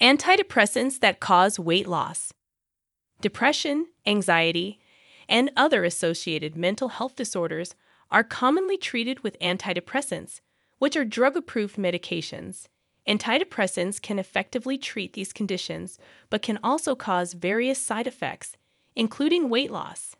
[0.00, 2.32] Antidepressants that cause weight loss.
[3.20, 4.80] Depression, anxiety,
[5.28, 7.74] and other associated mental health disorders
[8.10, 10.40] are commonly treated with antidepressants,
[10.78, 12.66] which are drug approved medications.
[13.06, 15.98] Antidepressants can effectively treat these conditions,
[16.30, 18.56] but can also cause various side effects,
[18.96, 20.16] including weight loss.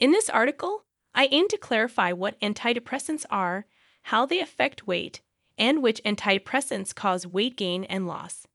[0.00, 0.84] In this article,
[1.14, 3.66] I aim to clarify what antidepressants are,
[4.04, 5.20] how they affect weight,
[5.58, 8.46] and which antidepressants cause weight gain and loss.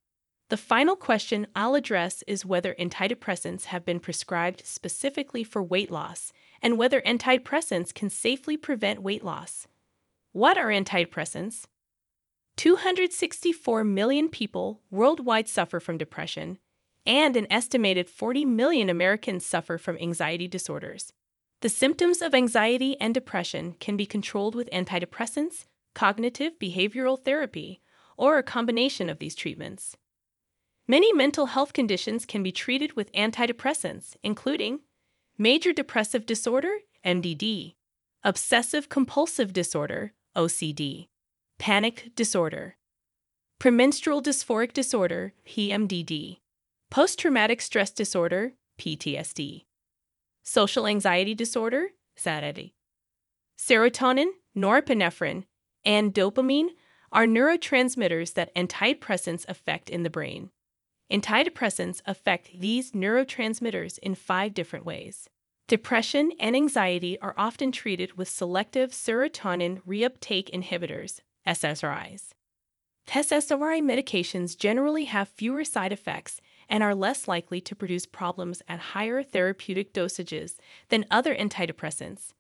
[0.50, 6.34] The final question I'll address is whether antidepressants have been prescribed specifically for weight loss
[6.60, 9.68] and whether antidepressants can safely prevent weight loss.
[10.32, 11.66] What are antidepressants?
[12.58, 16.58] 264 million people worldwide suffer from depression,
[17.06, 21.14] and an estimated 40 million Americans suffer from anxiety disorders.
[21.62, 27.82] The symptoms of anxiety and depression can be controlled with antidepressants, cognitive behavioral therapy,
[28.18, 29.96] or a combination of these treatments.
[30.90, 34.80] Many mental health conditions can be treated with antidepressants, including
[35.38, 37.76] major depressive disorder, MDD,
[38.24, 41.10] obsessive compulsive disorder, OCD,
[41.60, 42.76] panic disorder,
[43.60, 46.40] premenstrual dysphoric disorder, PMDD,
[46.90, 49.66] post traumatic stress disorder, PTSD,
[50.42, 52.72] social anxiety disorder, SAD,
[53.60, 55.44] serotonin, norepinephrine,
[55.86, 56.70] and dopamine
[57.12, 60.50] are neurotransmitters that antidepressants affect in the brain.
[61.12, 65.28] Antidepressants affect these neurotransmitters in five different ways.
[65.68, 72.30] Depression and anxiety are often treated with selective serotonin reuptake inhibitors, SSRIs.
[73.08, 78.80] SSRI medications generally have fewer side effects and are less likely to produce problems at
[78.80, 80.58] higher therapeutic dosages
[80.90, 82.34] than other antidepressants.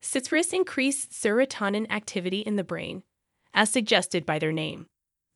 [0.00, 3.02] SSRIs increase serotonin activity in the brain,
[3.52, 4.86] as suggested by their name.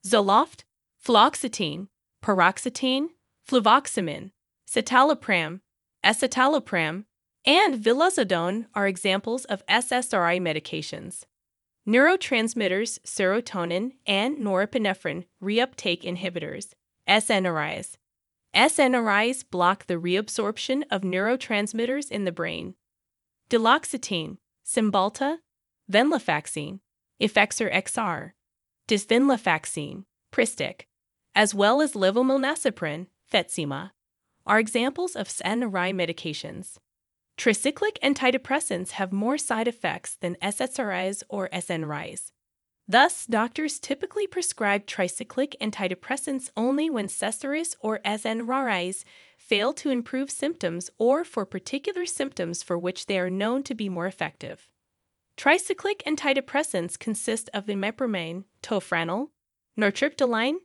[0.06, 0.62] Zoloft,
[1.04, 1.88] fluoxetine,
[2.24, 3.08] paroxetine,
[3.46, 4.30] fluvoxamine,
[4.66, 5.60] citalopram,
[6.02, 7.04] escitalopram,
[7.44, 11.24] and vilazodone are examples of SSRI medications.
[11.86, 16.72] Neurotransmitters serotonin and norepinephrine reuptake inhibitors,
[17.06, 17.98] SNRIs.
[18.54, 22.74] SNRIs block the reabsorption of neurotransmitters in the brain.
[23.50, 25.40] Duloxetine, Cymbalta,
[25.92, 26.80] venlafaxine,
[27.20, 28.32] Effexor XR,
[28.88, 30.86] desvenlafaxine, Pristiq,
[31.34, 33.90] as well as levomilnacipran, Fetzima,
[34.46, 36.76] are examples of SNRI medications.
[37.36, 42.30] Tricyclic antidepressants have more side effects than SSRIs or SNRIs.
[42.86, 49.04] Thus, doctors typically prescribe tricyclic antidepressants only when SSRIs or SNRIs
[49.38, 53.88] fail to improve symptoms or for particular symptoms for which they are known to be
[53.88, 54.68] more effective.
[55.36, 59.28] Tricyclic antidepressants consist of imipramine, tofranil,
[59.78, 60.56] nortriptyline,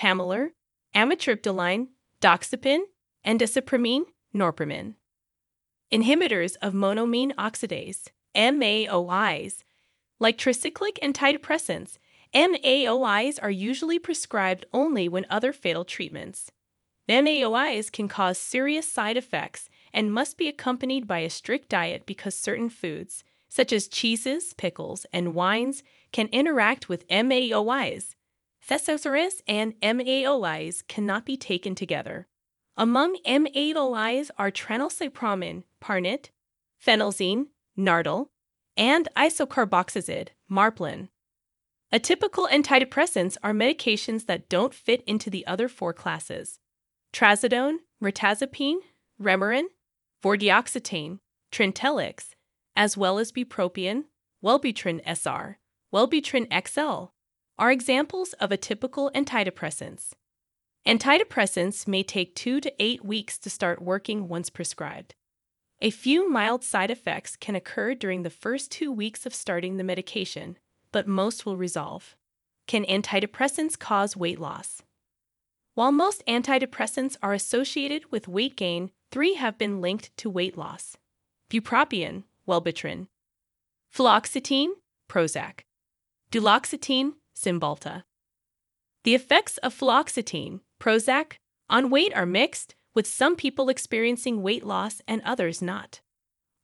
[0.00, 0.52] Pamelor,
[0.94, 1.88] amitriptyline,
[2.22, 2.80] doxepin,
[3.22, 4.94] and desipramine, Norpramin.
[5.92, 9.62] Inhibitors of monoamine oxidase, MAOIs,
[10.18, 11.98] like tricyclic antidepressants,
[12.32, 16.50] MAOIs are usually prescribed only when other fatal treatments.
[17.06, 22.34] MAOIs can cause serious side effects and must be accompanied by a strict diet because
[22.34, 25.82] certain foods, such as cheeses, pickles, and wines,
[26.12, 28.14] can interact with MAOIs,
[28.68, 32.28] SSRIs and MAOIs cannot be taken together.
[32.76, 36.30] Among MAOIs are tranylcypromine, Parnate,
[36.84, 37.46] phenelzine,
[37.78, 38.28] Nardil,
[38.76, 41.08] and isocarboxazid, Marplan.
[41.92, 46.60] Atypical antidepressants are medications that don't fit into the other four classes.
[47.12, 48.78] Trazodone, mirtazapine,
[49.20, 49.64] Remeron,
[50.22, 51.18] vortioxetine,
[51.50, 52.34] Trintellix,
[52.76, 54.04] as well as bupropion,
[54.42, 55.58] Wellbutrin SR,
[55.92, 57.12] Wellbutrin XL,
[57.60, 60.14] are examples of atypical antidepressants.
[60.88, 65.14] Antidepressants may take two to eight weeks to start working once prescribed.
[65.82, 69.84] A few mild side effects can occur during the first two weeks of starting the
[69.84, 70.56] medication,
[70.90, 72.16] but most will resolve.
[72.66, 74.82] Can antidepressants cause weight loss?
[75.74, 80.96] While most antidepressants are associated with weight gain, three have been linked to weight loss
[81.50, 83.08] bupropion, Wellbutrin,
[83.94, 84.70] fluoxetine,
[85.10, 85.60] Prozac,
[86.30, 88.04] duloxetine, Cymbalta.
[89.04, 91.34] The effects of fluoxetine, Prozac,
[91.70, 96.00] on weight are mixed, with some people experiencing weight loss and others not.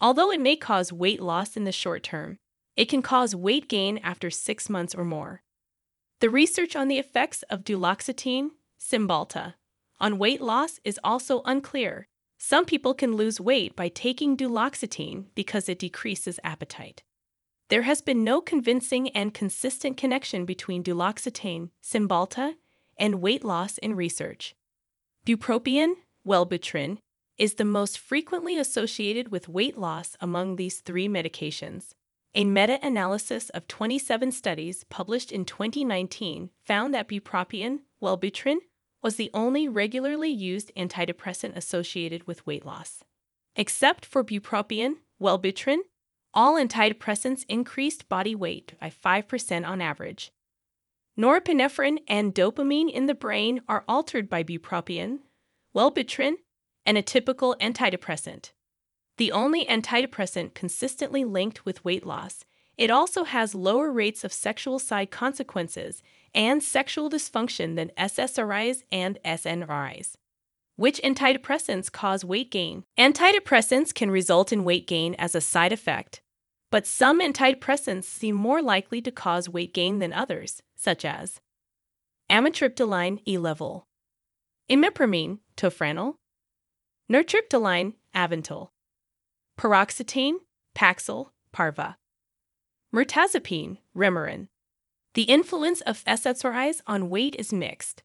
[0.00, 2.38] Although it may cause weight loss in the short term,
[2.76, 5.42] it can cause weight gain after six months or more.
[6.20, 9.54] The research on the effects of duloxetine, Cymbalta,
[9.98, 12.06] on weight loss is also unclear.
[12.38, 17.02] Some people can lose weight by taking duloxetine because it decreases appetite.
[17.68, 22.54] There has been no convincing and consistent connection between duloxetine, Cymbalta,
[22.96, 24.54] and weight loss in research.
[25.26, 26.98] Bupropion, Wellbutrin,
[27.36, 31.92] is the most frequently associated with weight loss among these three medications.
[32.34, 38.58] A meta analysis of 27 studies published in 2019 found that bupropion, Wellbutrin,
[39.02, 43.02] was the only regularly used antidepressant associated with weight loss.
[43.56, 45.78] Except for bupropion, Wellbutrin,
[46.36, 50.30] all antidepressants increased body weight by 5% on average.
[51.18, 55.20] Norepinephrine and dopamine in the brain are altered by bupropion,
[55.74, 56.34] Wellbutrin,
[56.84, 58.52] and a typical antidepressant.
[59.16, 62.44] The only antidepressant consistently linked with weight loss,
[62.76, 66.02] it also has lower rates of sexual side consequences
[66.34, 70.16] and sexual dysfunction than SSRIs and SNRIs.
[70.76, 72.84] Which antidepressants cause weight gain?
[72.98, 76.20] Antidepressants can result in weight gain as a side effect,
[76.70, 81.40] but some antidepressants seem more likely to cause weight gain than others, such as
[82.30, 83.86] amitriptyline E level,
[84.70, 86.16] imipramine tofranil,
[87.10, 88.70] nortriptyline Aventyl
[89.56, 90.34] paroxetine,
[90.74, 91.96] Paxil, Parva.
[92.94, 94.48] Mirtazapine, Remeron.
[95.14, 98.02] The influence of SSRIs on weight is mixed.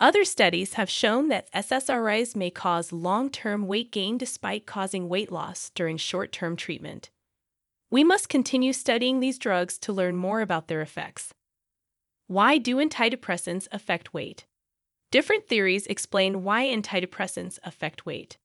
[0.00, 5.30] Other studies have shown that SSRIs may cause long term weight gain despite causing weight
[5.30, 7.10] loss during short term treatment.
[7.90, 11.34] We must continue studying these drugs to learn more about their effects.
[12.28, 14.46] Why do antidepressants affect weight?
[15.10, 18.38] Different theories explain why antidepressants affect weight.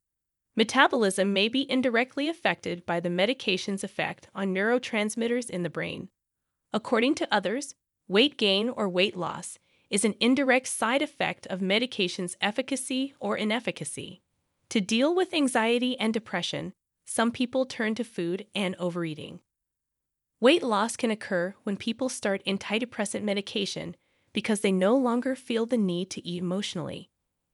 [0.56, 6.09] Metabolism may be indirectly affected by the medication's effect on neurotransmitters in the brain.
[6.74, 7.75] According to others,
[8.07, 9.59] weight gain or weight loss
[9.92, 14.24] is an indirect side effect of medication's efficacy or inefficacy.
[14.69, 16.74] To deal with anxiety and depression,
[17.06, 19.40] some people turn to food and overeating.
[20.42, 23.96] Weight loss can occur when people start antidepressant medication
[24.34, 27.10] because they no longer feel the need to eat emotionally.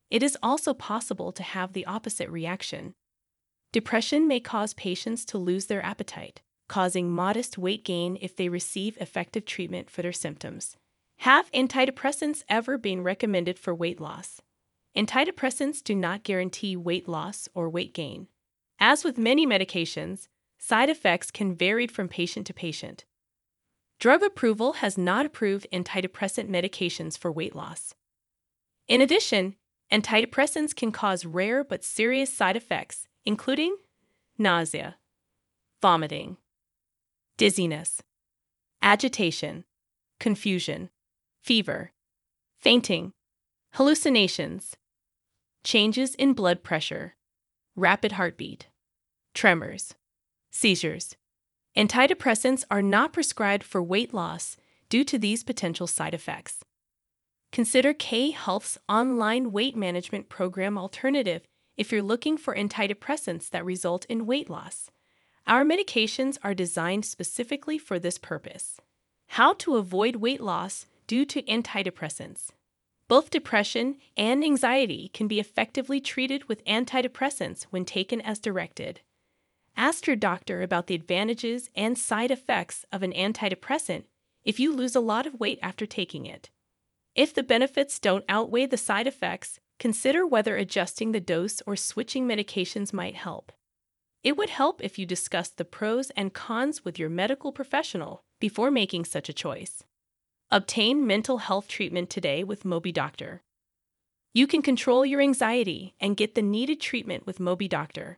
[0.09, 2.95] It is also possible to have the opposite reaction.
[3.71, 8.97] Depression may cause patients to lose their appetite, causing modest weight gain if they receive
[8.99, 10.75] effective treatment for their symptoms.
[11.19, 14.41] Have antidepressants ever been recommended for weight loss?
[14.97, 18.27] Antidepressants do not guarantee weight loss or weight gain.
[18.81, 23.05] As with many medications, side effects can vary from patient to patient.
[23.99, 27.93] Drug approval has not approved antidepressant medications for weight loss.
[28.89, 29.55] In addition,
[29.91, 33.75] Antidepressants can cause rare but serious side effects, including
[34.37, 34.95] nausea,
[35.81, 36.37] vomiting,
[37.35, 38.01] dizziness,
[38.81, 39.65] agitation,
[40.19, 40.89] confusion,
[41.41, 41.91] fever,
[42.57, 43.11] fainting,
[43.73, 44.77] hallucinations,
[45.63, 47.15] changes in blood pressure,
[47.75, 48.67] rapid heartbeat,
[49.33, 49.95] tremors,
[50.51, 51.15] seizures.
[51.77, 54.57] Antidepressants are not prescribed for weight loss
[54.89, 56.63] due to these potential side effects.
[57.51, 61.43] Consider K Health's online weight management program alternative
[61.77, 64.89] if you're looking for antidepressants that result in weight loss.
[65.47, 68.79] Our medications are designed specifically for this purpose.
[69.27, 72.49] How to avoid weight loss due to antidepressants.
[73.07, 79.01] Both depression and anxiety can be effectively treated with antidepressants when taken as directed.
[79.81, 84.03] Ask your doctor about the advantages and side effects of an antidepressant
[84.45, 86.51] if you lose a lot of weight after taking it.
[87.15, 92.27] If the benefits don't outweigh the side effects, consider whether adjusting the dose or switching
[92.27, 93.51] medications might help.
[94.23, 98.69] It would help if you discussed the pros and cons with your medical professional before
[98.69, 99.83] making such a choice.
[100.51, 103.39] Obtain mental health treatment today with MobiDoctor.
[104.31, 108.17] You can control your anxiety and get the needed treatment with MobiDoctor.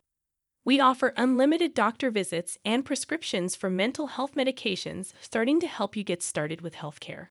[0.66, 6.06] We offer unlimited doctor visits and prescriptions for mental health medications starting to help you
[6.06, 7.22] get started with healthcare.